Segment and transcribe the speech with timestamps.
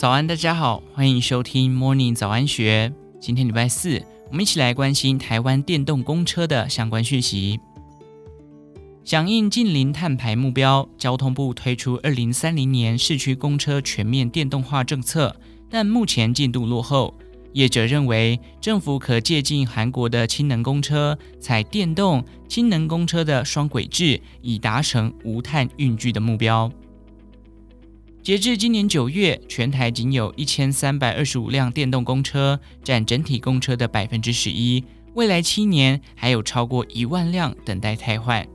[0.00, 2.90] 早安，大家好，欢迎收听 Morning 早安学。
[3.20, 7.60] 今天礼拜四，我们一起来关心台湾电动公车的相关讯息。
[9.04, 15.36] 响应近零碳排目标，交通部推出二零三零年市区公车全面电动化政策，
[15.68, 17.12] 但目前进度落后。
[17.52, 26.72] 业者认为，政府可借鉴韩国的氢能公车，采电动氢能公车的双轨制，以达成无碳运具的目标。
[28.22, 34.84] 截至今年九月，全台仅有一千三百二十五辆电动公车，占整体公车的百分之十一。
[35.14, 38.46] 未来七年，还有超过一万辆等待汰换。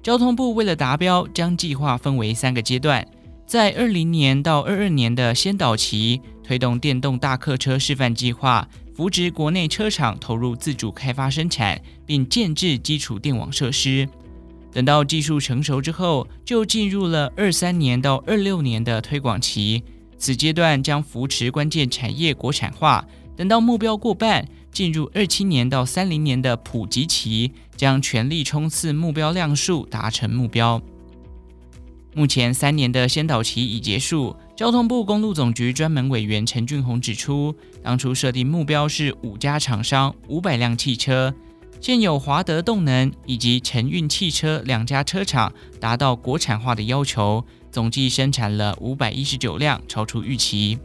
[0.00, 3.04] 交通部为了达标，将计划分为三个阶段。
[3.48, 14.08] 在二零年到二二年的先导期，推动电动大客车示范计划，扶植国内车厂投入自主开发生产，并建置基础电网设施。
[14.72, 19.82] 等到技术成熟之后，就进入了二三年到二六年的推广期。
[20.18, 23.04] 此阶段将扶持关键产业国产化。
[23.36, 30.80] 等到目标过半，进入二七年到三零年的普及期，将全力冲刺目标量数，达成目标。
[32.14, 41.34] 目前三年的先导期已结束，交通部公路总局专门委员陈俊宏指出，当初设定目标是五家厂商五百辆汽车，
[41.82, 50.78] 现有华德动能以及晨运汽车两家车厂达到国产化的要求，总计生产了五百一十九辆，超出预期。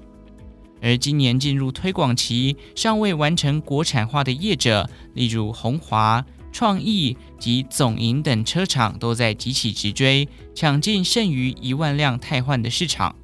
[0.81, 6.25] 而今年进入推广期，尚未完成国产化的业者，例如宏华。
[6.51, 13.15] 创意及总营等车厂都在急起直追，抢进剩余一万辆汰换的市场。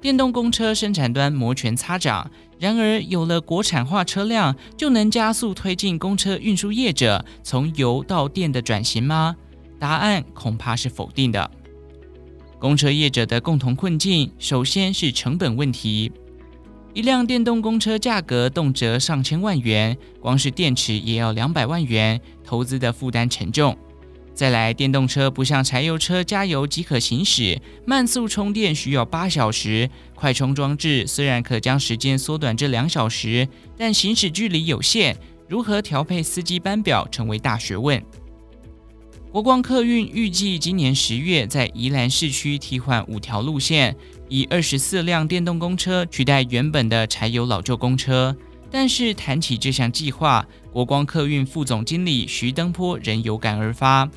[0.00, 2.30] 电动公车生产端摩拳擦掌，
[2.62, 9.34] 然而有了国产化车辆，就能加速推进公车运输业者从油到电的转型吗？
[9.80, 11.50] 答案恐怕是否定的。
[12.60, 16.12] 公车业者的共同困境，首先是成本问题。
[16.94, 23.76] 一辆电动公车价格动辄上千万元，光是电池也要两百万元，投资的负担沉重。
[24.34, 35.16] 再来，电动车不像柴油车加油即可行驶，慢速充电需要八小时，快充装置虽然可将时间缩短至两小时，但行驶距离有限，
[35.48, 38.02] 如何调配司机班表成为大学问。
[39.30, 43.94] 国光客运预计今年十月在宜兰市区替换五条路线，
[44.28, 48.34] 以二十四辆电动公车取代原本的柴油老旧公车。
[48.70, 54.08] 但是谈起这项计划，国光客运副总经理徐登坡仍有感而发。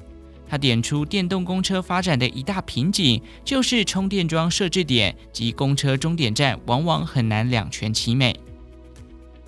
[0.48, 8.36] 他点出电动公车发展的一大瓶颈，就是充电桩设置点及公车终点站往往很难两全其美。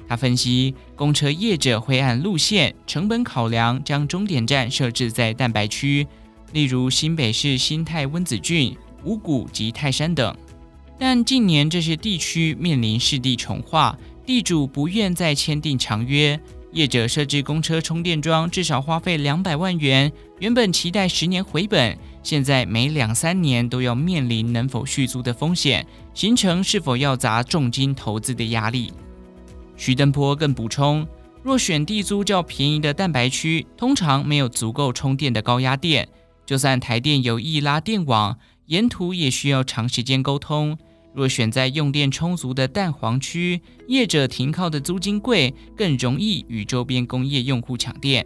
[0.08, 6.08] 他分析，公车业者会按路线成本考量，将终点站设置在蛋白区，
[6.54, 10.36] 例如新北市新泰温子郡、五股及泰山等。
[10.98, 16.40] 但近年这些地区面临市地重划，地主不愿再签订长约，
[16.78, 25.84] 业者设置公车充电桩至少花费两百万元，原本期待十年回本，现在每两三年都要面临能否续租的风险，
[26.14, 28.94] 形成是否要砸重金投资的压力。
[29.76, 31.08] 徐登坡更补充，
[31.42, 36.08] 若选地租较便宜的蛋白区，通常没有足够充电的高压电，
[36.46, 40.78] 就算台电有意拉电网，沿途也需要长时间沟通。
[41.18, 48.24] 若选在用电充足的蛋黄区，业者停靠的租金贵，更容易与周边工业用户抢电。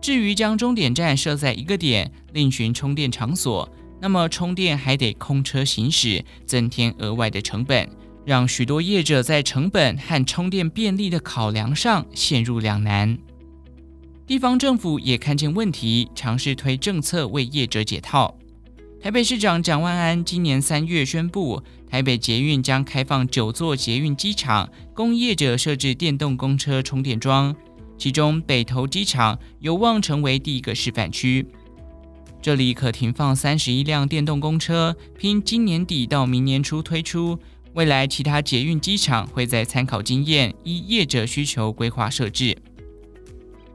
[0.00, 7.86] 至于将终点站设在一个点，另寻充电场所，那么充电还得空车行驶，增添额外的成本。
[8.24, 13.18] 让许多业者在成本和充电便利的考量上陷入两难。
[14.26, 18.34] 地方政府也看见问题，尝试推政策为业者解套。
[18.98, 27.54] 台北市长蒋万安今年三月宣布，台北捷运将开放九座捷运机场，供业者设置电动公车充电桩，
[27.96, 31.46] 其中北投机场有望成为第一个示范区。
[32.42, 37.38] 这里可停放三十一辆电动公车，拼今年底到明年初推出。
[37.74, 42.56] 未来其他捷运机场会在参考经验，依业者需求规划设置。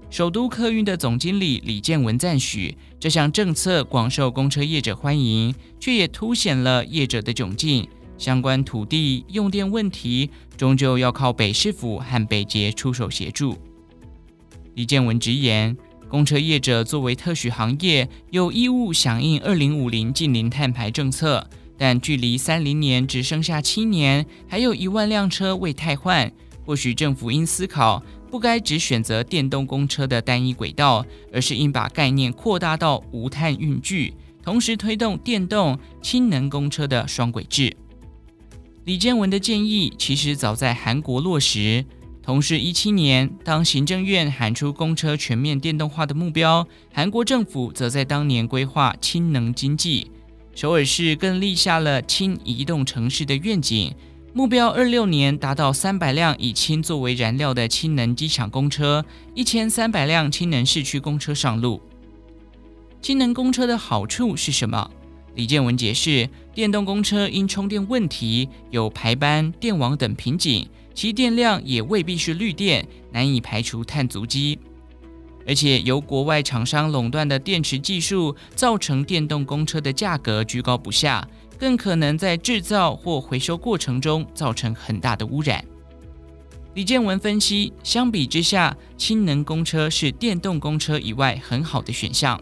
[0.10, 7.88] 首都客运的总经理李建文赞许这项政策广受公车业者欢迎，却也凸显了业者的窘境。
[8.22, 13.58] 相关土地用电问题，终究要靠北市府和北捷出手协助。
[14.76, 15.76] 李建文直言，
[16.08, 21.50] 公车业者作为特许行业，有义务响应二零五零净零碳排政策。
[21.80, 26.32] 但距离三零年只剩下七年，还有一万辆车未汰换。
[26.64, 31.04] 或许政府应思考，不该只选择电动公车的单一轨道，
[31.34, 34.14] 而是应把概念扩大到无碳运具，
[34.44, 37.76] 同时推动电动氢能公车的双轨制。
[38.84, 41.86] 李建文的建议其实早在韩国落实。
[42.24, 50.10] 同是一七年，当行政院喊出公车全面电动化的目标，韩国政府则在当年规划氢能经济。
[50.56, 53.94] 首尔市更立下了氢移动城市的愿景，
[54.34, 61.82] 目标二六年达到三百辆以氢作为燃料的氢能机场公车，一千三百辆氢能市区公车上路。
[63.02, 64.92] 氢能公车的好处是什么？
[65.36, 70.68] 李建文解释，电动公车因充电问题有排班、电网等瓶颈。
[70.94, 74.60] 其电量也未必是绿电，难以排除碳足迹，
[75.48, 81.26] 而且由国外厂商垄断的电池技术，造成电动公车的价格居高不下，
[81.58, 85.64] 更可能在制造或回收过程中造成很大的污染。
[86.74, 92.40] 李建文分析，相比之下，氢能公车是电动公车以外很好的选项。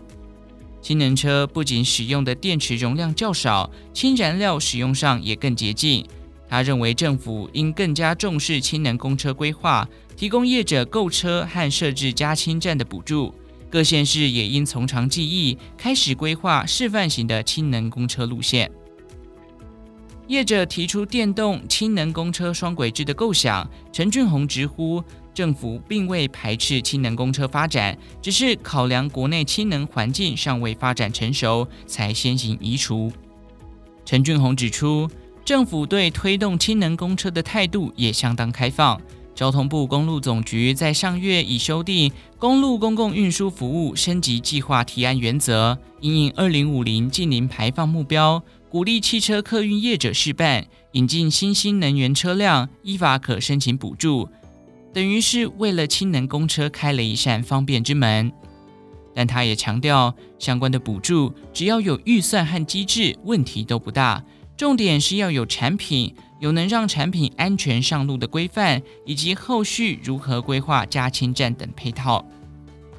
[0.82, 6.06] 氢能车不仅使用的电池容量较少，氢燃料使用上也更洁净。
[6.48, 13.36] 他认为政府应更加重视氢能公车规划，提供业者购车和设置加氢站的补助。
[13.70, 18.72] 各县市也应从长计议，开始规划示范型的氢能公车路线。
[20.26, 25.04] 业者提出电动氢能公车双轨制的构想，陈俊宏直呼
[25.34, 33.12] 政府并未排斥氢能公车发展，只是考量国内氢能环境尚未发展成熟，才先行移除。
[34.06, 35.10] 陈俊宏指出。
[35.46, 39.02] 政府对推动氢能公车的态度也相当开放。
[39.34, 54.30] 交通部公路总局在上月已修订《公路公共运输服务升级计划提案原则》，因应二零五零净零排放目标，鼓励汽车客运业者试办引进新兴能源车辆，依法可申请补助，
[55.00, 58.30] 等于是为了氢能公车开了一扇方便之门。
[59.16, 64.22] 但他也强调，相关的补助只要有预算和机制，问题都不大。
[64.58, 72.26] 重点是要有产品，有能让产品安全上路的规范，以及后续如何规划加氢站等配套。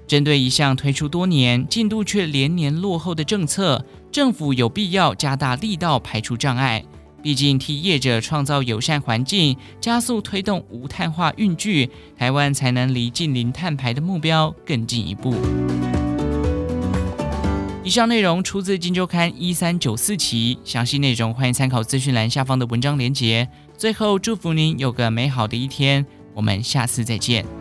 [0.07, 6.83] 针对一项推出多年、进度却连年落后的政策，政府有必要加大力道排除障碍。
[7.23, 15.35] 毕竟替业者创造友善环境，加速推动无碳化运具，台湾才能离近零碳排的目标更进一步。
[17.83, 23.49] 以上内容出自《金周刊》一三九四期，详细内容欢迎参考资讯栏下方的文章连结。
[23.77, 27.60] 最后，祝福您有个美好的一天，我们下次再见。